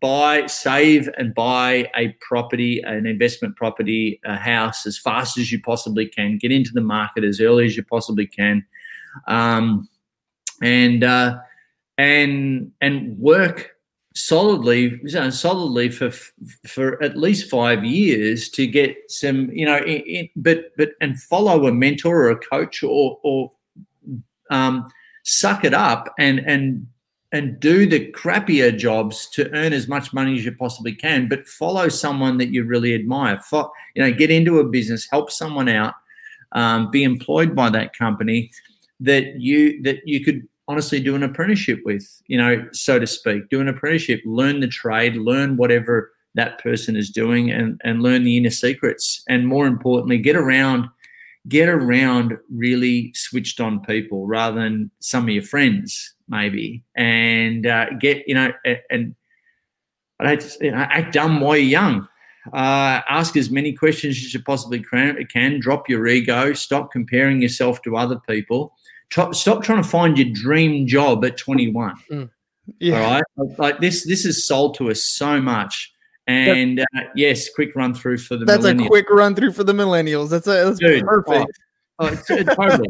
[0.00, 5.60] buy, save, and buy a property, an investment property, a house as fast as you
[5.62, 6.38] possibly can.
[6.38, 8.64] Get into the market as early as you possibly can,
[9.28, 9.88] um,
[10.60, 11.38] and uh,
[11.98, 13.70] and and work
[14.14, 16.10] solidly solidly for
[16.66, 21.20] for at least five years to get some you know in, in, but but and
[21.20, 23.50] follow a mentor or a coach or or
[24.50, 24.86] um,
[25.22, 26.86] suck it up and and
[27.32, 31.46] and do the crappier jobs to earn as much money as you possibly can but
[31.46, 35.68] follow someone that you really admire Fo- you know get into a business help someone
[35.68, 35.94] out
[36.52, 38.50] um, be employed by that company
[39.00, 43.48] that you that you could honestly do an apprenticeship with, you know, so to speak.
[43.50, 48.24] Do an apprenticeship, learn the trade, learn whatever that person is doing, and and learn
[48.24, 49.22] the inner secrets.
[49.28, 50.88] And more importantly, get around,
[51.48, 57.86] get around really switched on people rather than some of your friends, maybe, and uh,
[58.00, 59.14] get you know, a- and
[60.20, 62.08] I don't you know, act dumb while you're young.
[62.52, 65.16] Uh, ask as many questions as you possibly can.
[65.32, 65.60] can.
[65.60, 66.52] Drop your ego.
[66.54, 68.74] Stop comparing yourself to other people
[69.10, 71.94] try, stop trying to find your dream job at 21
[72.78, 72.94] Yeah.
[72.96, 73.24] all right
[73.58, 75.92] like this this is sold to us so much
[76.26, 76.84] and uh,
[77.16, 80.30] yes quick run through for the That's a quick run through for the millennials.
[80.30, 81.58] That's a that's Dude, perfect.
[81.98, 82.88] oh, it's, it's totally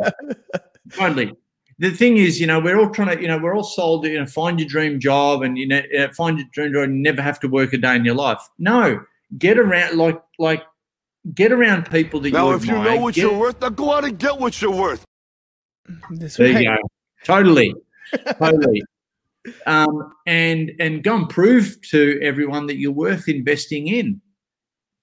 [0.93, 1.33] totally
[1.79, 4.19] the thing is you know we're all trying to you know we're all sold you
[4.19, 7.23] know find your dream job and you know uh, find your dream job and never
[7.23, 9.03] have to work a day in your life no
[9.39, 10.63] get around like like
[11.35, 12.95] get around people that Now, you if you admire.
[12.97, 15.05] know what Get- you're worth, now go out and get what you're worth.
[16.11, 16.63] That's There right.
[16.65, 16.77] you go.
[17.25, 17.75] Totally,
[18.39, 18.83] totally.
[19.67, 24.21] Um, and and go and prove to everyone that you're worth investing in.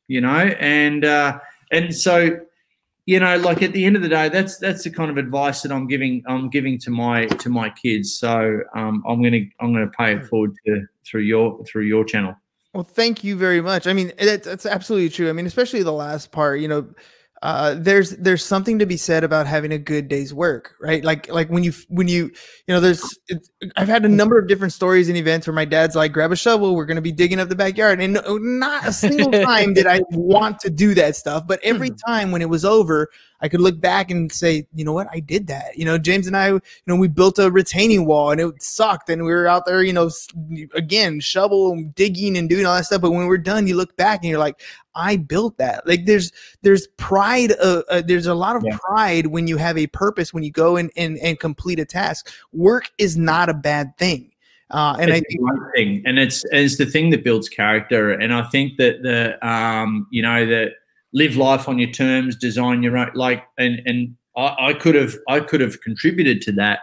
[0.08, 1.40] You know, and uh,
[1.72, 2.40] and so
[3.10, 5.64] you know, like at the end of the day, that's that's the kind of advice
[5.64, 8.18] that I'm giving I'm giving to my to my kids.
[8.18, 12.36] So um, I'm gonna I'm gonna pay it forward to through your through your channel.
[12.74, 13.88] Well, thank you very much.
[13.88, 15.28] I mean, that's, that's absolutely true.
[15.28, 16.60] I mean, especially the last part.
[16.60, 16.88] You know,
[17.42, 21.04] uh, there's there's something to be said about having a good day's work, right?
[21.04, 22.26] Like like when you when you
[22.68, 23.18] you know, there's
[23.78, 26.36] I've had a number of different stories and events where my dad's like, grab a
[26.36, 30.02] shovel, we're to be digging up the backyard, and not a single time did I
[30.12, 31.48] want to do that stuff.
[31.48, 33.10] But every time when it was over,
[33.42, 35.78] I could look back and say, you know what, I did that.
[35.78, 39.10] You know, James and I, you know, we built a retaining wall and it sucked,
[39.10, 40.10] and we were out there, you know,
[40.74, 43.02] again, shovel, and digging, and doing all that stuff.
[43.02, 44.62] But when we're done, you look back and you're like,
[44.96, 45.88] I built that.
[45.88, 47.54] Like there's there's pride.
[47.54, 48.78] Uh, uh, there's a lot of Yeah.
[48.78, 52.30] pride when you have a purpose when you go and and and complete a task.
[52.52, 54.32] Work is not a bad thing.
[54.72, 57.50] Uh, and I it's think a great thing, and it's it's the thing that builds
[57.50, 58.12] character.
[58.12, 60.74] And I think that the um, you know that
[61.14, 65.40] live life on your terms, design your own like, and and I, could have I
[65.40, 66.80] could have contributed to that.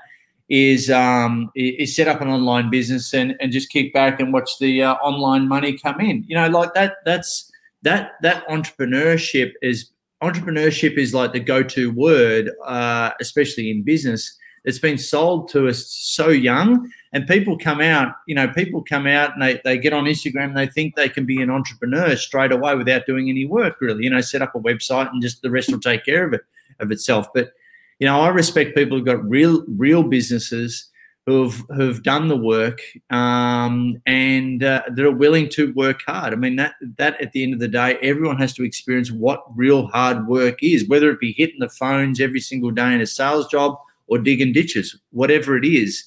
[0.48, 4.50] Is um is set up an online business and and just kick back and watch
[4.60, 6.24] the uh, online money come in.
[6.28, 6.98] You know, like that.
[7.04, 7.50] That's
[7.82, 9.90] that that entrepreneurship is
[10.22, 14.36] entrepreneurship is like the go-to word, uh, especially in business.
[14.64, 19.06] It's been sold to us so young and people come out you know people come
[19.06, 22.52] out and they, they get on instagram they think they can be an entrepreneur straight
[22.52, 25.50] away without doing any work really you know set up a website and just the
[25.50, 26.42] rest will take care of it
[26.80, 27.28] of itself.
[27.34, 27.52] But
[27.98, 30.90] you know i respect people who've got real real businesses
[31.24, 36.32] who've who've done the work um, and uh, that are willing to work hard.
[36.32, 39.42] I mean that that at the end of the day everyone has to experience what
[39.56, 43.06] real hard work is whether it be hitting the phones every single day in a
[43.06, 46.04] sales job or digging ditches whatever it is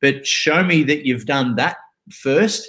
[0.00, 1.76] but show me that you've done that
[2.10, 2.68] first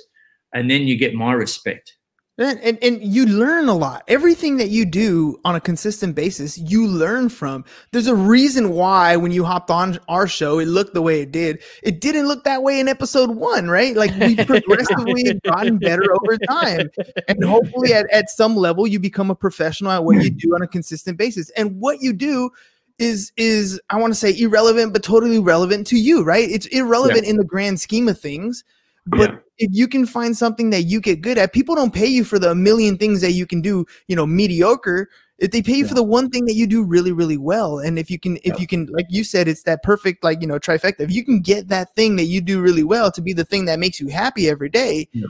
[0.54, 1.98] and then you get my respect
[2.40, 4.04] And, and and you learn a lot.
[4.08, 7.66] Everything that you do on a consistent basis, you learn from.
[7.92, 11.32] There's a reason why when you hopped on our show, it looked the way it
[11.32, 11.64] did.
[11.82, 13.96] It didn't look that way in episode one, right?
[13.96, 16.92] Like we progressively gotten better over time.
[17.28, 20.62] And hopefully at, at some level you become a professional at what you do on
[20.62, 21.50] a consistent basis.
[21.58, 22.52] And what you do
[23.00, 26.50] is is I want to say irrelevant, but totally relevant to you, right?
[26.50, 28.64] It's irrelevant in the grand scheme of things.
[29.06, 29.38] But Yeah.
[29.60, 32.38] if you can find something that you get good at, people don't pay you for
[32.40, 35.08] the million things that you can do, you know, mediocre.
[35.40, 37.78] If they pay you for the one thing that you do really, really well.
[37.80, 38.58] And if you can, if Yeah.
[38.58, 41.02] you can, like you said, it's that perfect, like, you know, trifecta.
[41.02, 43.66] If you can get that thing that you do really well to be the thing
[43.66, 45.28] that makes you happy every day, Yeah.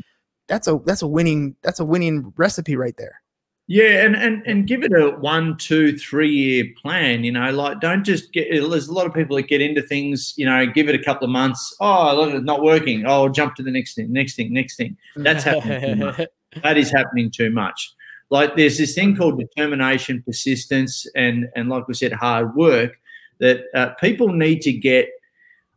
[0.47, 3.21] that's a that's a winning that's a winning recipe right there.
[3.69, 7.25] Yeah, and, and and give it a one, two, three year plan.
[7.25, 8.47] You know, like don't just get.
[8.49, 10.33] There's a lot of people that get into things.
[10.37, 11.75] You know, give it a couple of months.
[11.81, 13.05] Oh, look, it's not working.
[13.05, 14.95] Oh, I'll jump to the next thing, next thing, next thing.
[15.17, 15.97] That's happening.
[15.99, 16.21] too much.
[16.63, 17.93] That is happening too much.
[18.29, 22.97] Like there's this thing called determination, persistence, and and like we said, hard work.
[23.39, 25.09] That uh, people need to get.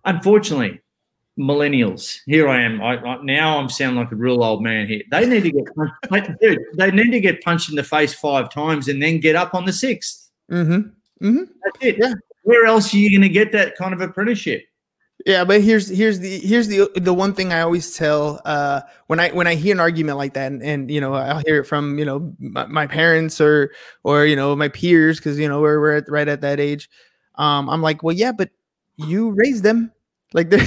[0.05, 0.81] Unfortunately,
[1.41, 2.21] millennials.
[2.27, 2.81] Here I am.
[2.81, 5.03] I, I, now I'm sounding like a real old man here.
[5.11, 6.59] They need to get dude.
[6.75, 9.65] They need to get punched in the face five times and then get up on
[9.65, 10.31] the sixth.
[10.51, 10.91] Mm-hmm.
[11.65, 11.97] That's it.
[11.99, 12.15] Yeah.
[12.43, 14.65] Where else are you going to get that kind of apprenticeship?
[15.27, 19.21] Yeah, but here's here's the here's the the one thing I always tell uh, when
[19.21, 21.65] I when I hear an argument like that, and, and you know I'll hear it
[21.67, 23.73] from you know my, my parents or
[24.03, 26.89] or you know my peers because you know we're we're at, right at that age.
[27.35, 28.49] Um, I'm like, well, yeah, but
[28.97, 29.93] you raised them,
[30.33, 30.67] like there,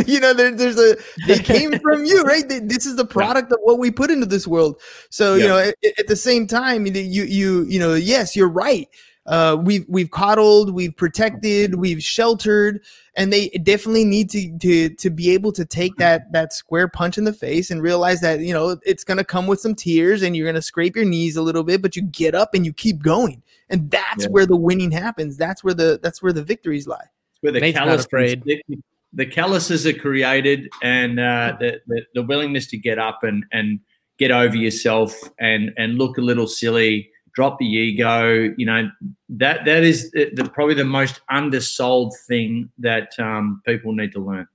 [0.06, 2.48] you know, there, there's a they came from you, right?
[2.48, 4.80] They- This is the product of what we put into this world.
[5.10, 8.48] So you know, at, at the same time, you you you you know, yes, you're
[8.50, 8.88] right.
[9.24, 12.82] Uh, we've we've coddled, we've protected, we've sheltered,
[13.14, 17.16] and they definitely need to to to be able to take that that square punch
[17.18, 20.34] in the face and realize that you know it's gonna come with some tears and
[20.36, 23.00] you're gonna scrape your knees a little bit, but you get up and you keep
[23.00, 24.30] going, and that's Yeah.
[24.30, 25.36] where the winning happens.
[25.36, 26.96] That's where the that's where the victories lie.
[27.34, 28.42] It's where the Nate's not afraid.
[28.44, 28.60] The,
[29.12, 33.80] the calluses are created, and uh, the, the the willingness to get up and and
[34.18, 38.52] get over yourself and and look a little silly, drop the ego.
[38.56, 38.90] You know
[39.30, 44.20] that that is the, the probably the most undersold thing that um, people need to
[44.20, 44.48] learn.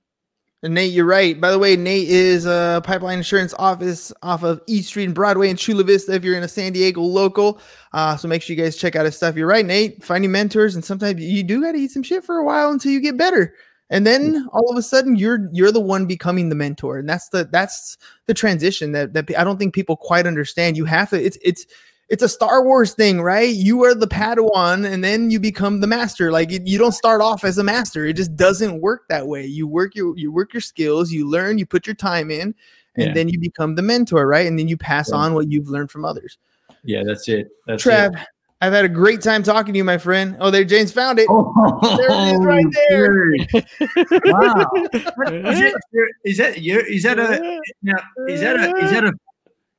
[0.64, 1.40] And Nate, you're right.
[1.40, 5.50] By the way, Nate is a pipeline insurance office off of East Street and Broadway
[5.50, 7.60] in Chula Vista if you're in a San Diego local.
[7.92, 9.36] Uh, so make sure you guys check out his stuff.
[9.36, 10.02] You're right, Nate.
[10.02, 12.90] Finding mentors, and sometimes you do got to eat some shit for a while until
[12.90, 13.54] you get better.
[13.90, 14.46] And then mm.
[14.52, 17.96] all of a sudden, you're you're the one becoming the mentor, and that's the that's
[18.26, 20.76] the transition that that I don't think people quite understand.
[20.76, 21.22] You have to.
[21.24, 21.66] It's it's
[22.08, 23.54] it's a Star Wars thing, right?
[23.54, 24.18] You are the mm.
[24.18, 26.30] Padawan, and then you become the master.
[26.30, 28.04] Like it, you don't start off as a master.
[28.04, 29.46] It just doesn't work that way.
[29.46, 32.54] You work your you work your skills, you learn, you put your time in,
[32.96, 33.14] and Yeah.
[33.14, 34.46] then you become the mentor, right?
[34.46, 35.16] And then you pass Yeah.
[35.16, 36.36] on what you've learned from others.
[36.84, 37.48] Yeah, that's it.
[37.66, 38.26] That's Trav, it.
[38.60, 40.36] I've had a great time talking to you, my friend.
[40.40, 41.26] Oh, there, James found it.
[41.30, 43.30] Oh, There it is right there.
[43.30, 44.32] dude.
[44.32, 44.70] wow.
[44.74, 45.80] Is that,
[46.24, 46.80] is that you?
[46.80, 47.94] Is that a now?
[48.28, 49.12] Is that a is that a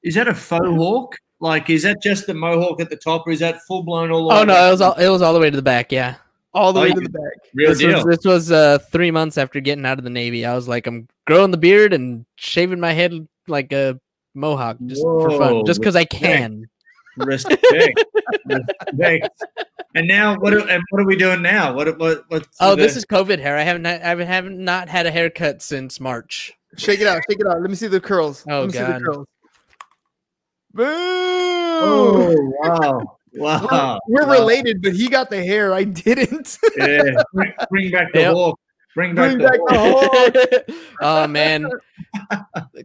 [0.04, 1.16] is that a faux hawk?
[1.42, 4.28] Like, is that just the mohawk at the top, or is that full blown all
[4.30, 4.68] the Oh way no, down?
[4.68, 5.92] it was all it was all the way to the back.
[5.92, 6.16] Yeah,
[6.54, 7.34] All the Oh, way you- to the back.
[7.54, 7.94] real this deal?
[7.96, 10.46] was this was uh three months after getting out of the navy.
[10.46, 14.00] I was like, I'm growing the beard and shaving my head like a
[14.36, 16.66] mohawk just for fun, just because I can.
[17.18, 17.66] Respect.
[18.46, 19.30] Respect.
[19.96, 20.54] And now, what?
[20.54, 21.74] Are, and what are we doing now?
[21.74, 21.98] What?
[22.00, 22.24] What?
[22.28, 23.58] What's Oh, the- this is COVID hair.
[23.58, 26.54] I haven't I haven't, haven't had a haircut since March.
[26.78, 27.22] Shake it out.
[27.30, 27.60] Shake it out.
[27.62, 28.46] Let me see the curls.
[28.48, 29.02] Oh, Let me see God.
[29.02, 29.28] the curls.
[30.74, 30.86] Boom.
[31.82, 33.18] Oh wow!
[33.34, 34.00] Wow!
[34.08, 34.32] We're Wow.
[34.34, 35.74] related, but he got the hair.
[35.74, 36.58] I didn't.
[36.78, 37.02] Yeah.
[37.34, 38.34] Bring, bring back the Yep.
[38.34, 38.60] hawk.
[38.96, 40.12] Bring back Bring the back hawk.
[40.34, 40.64] the
[41.00, 41.70] whole oh man,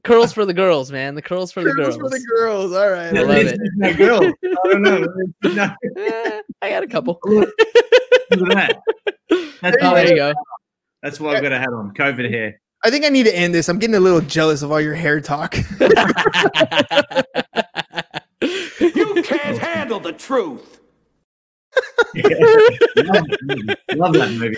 [0.05, 1.15] curls for the girls, man.
[1.15, 2.13] The curls for the curls girls.
[2.13, 2.73] for the girls.
[2.75, 3.17] All right.
[3.17, 3.47] I all love right.
[3.47, 3.59] it.
[3.77, 4.23] No girl.
[4.23, 4.35] I
[4.71, 5.07] don't know.
[5.97, 7.19] Eh, I got a couple.
[7.25, 7.49] look
[8.31, 8.81] at that.
[9.63, 10.35] That's, Oh, there you go.
[11.03, 11.95] that's why I've got a hat on.
[11.95, 12.61] COVID hair.
[12.85, 13.69] I think I need to end this.
[13.71, 15.57] I'm getting a little jealous of all your hair talk.
[15.57, 15.65] You
[19.23, 20.81] can't handle the truth.
[22.17, 23.25] Love,
[23.95, 24.57] love that movie.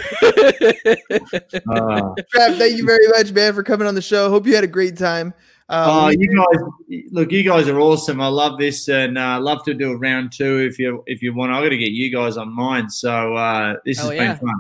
[1.69, 4.29] Uh, Trav, thank you very much, man, for coming on the show.
[4.31, 5.33] Hope you had a great time.
[5.69, 8.21] oh, Um, you guys, look, you guys are awesome.
[8.21, 11.35] I love this, and uh, love to do a round two if you if you
[11.35, 11.53] want.
[11.53, 12.89] I got to get you guys on mine.
[12.91, 14.29] So uh, this has Oh, yeah.
[14.35, 14.55] been fun.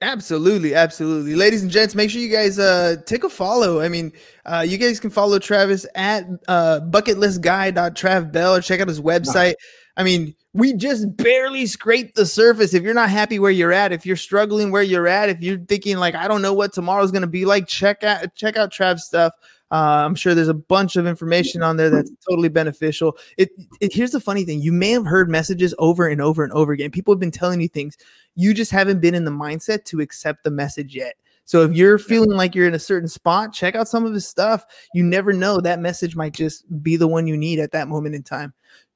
[0.00, 1.34] Absolutely, absolutely.
[1.34, 3.80] Ladies and gents, make sure you guys uh take a follow.
[3.80, 4.12] I mean,
[4.46, 9.54] uh you guys can follow Travis at uh bucketlistguy.travbell or check out his website.
[9.96, 12.74] I mean, we just barely scraped the surface.
[12.74, 15.58] If you're not happy where you're at, if you're struggling where you're at, if you're
[15.58, 19.04] thinking like I don't know what tomorrow's gonna be like, check out check out Trav's
[19.04, 19.32] stuff.
[19.70, 23.18] Uh, I'm sure there's a bunch of information on there that's totally beneficial.
[23.36, 26.52] It, it here's the funny thing: you may have heard messages over and over and
[26.54, 26.90] over again.
[26.90, 27.96] People have been telling you things
[28.34, 31.14] you just haven't been in the mindset to accept the message yet.
[31.44, 34.26] So if you're feeling like you're in a certain spot, check out some of his
[34.26, 34.64] stuff.
[34.92, 38.14] You never know that message might just be the one you need at that moment
[38.14, 38.52] in time.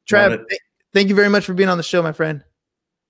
[0.06, 0.44] Trav,
[0.94, 2.42] thank you very much for being on the show, my friend.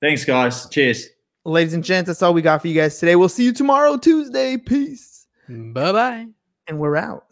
[0.00, 0.68] Thanks, guys.
[0.68, 1.08] Cheers.
[1.44, 3.16] Ladies and gents, that's all we got for you guys today.
[3.16, 4.56] We'll see you tomorrow, Tuesday.
[4.56, 5.26] Peace.
[5.48, 6.26] bye bye.
[6.68, 7.24] And we're out.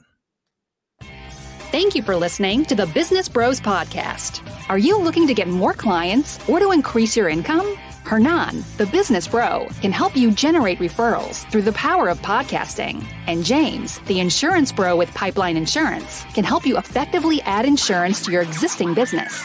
[1.71, 4.43] Thank you for listening to the Business Bros Podcast.
[4.69, 7.77] Are you looking to get more clients or to increase your income?
[8.05, 13.05] Hernan, the business bro, can help you generate referrals through the power of podcasting.
[13.29, 18.33] And James, the insurance bro with Pipeline Insurance, can help you effectively add insurance to
[18.33, 19.45] your existing business.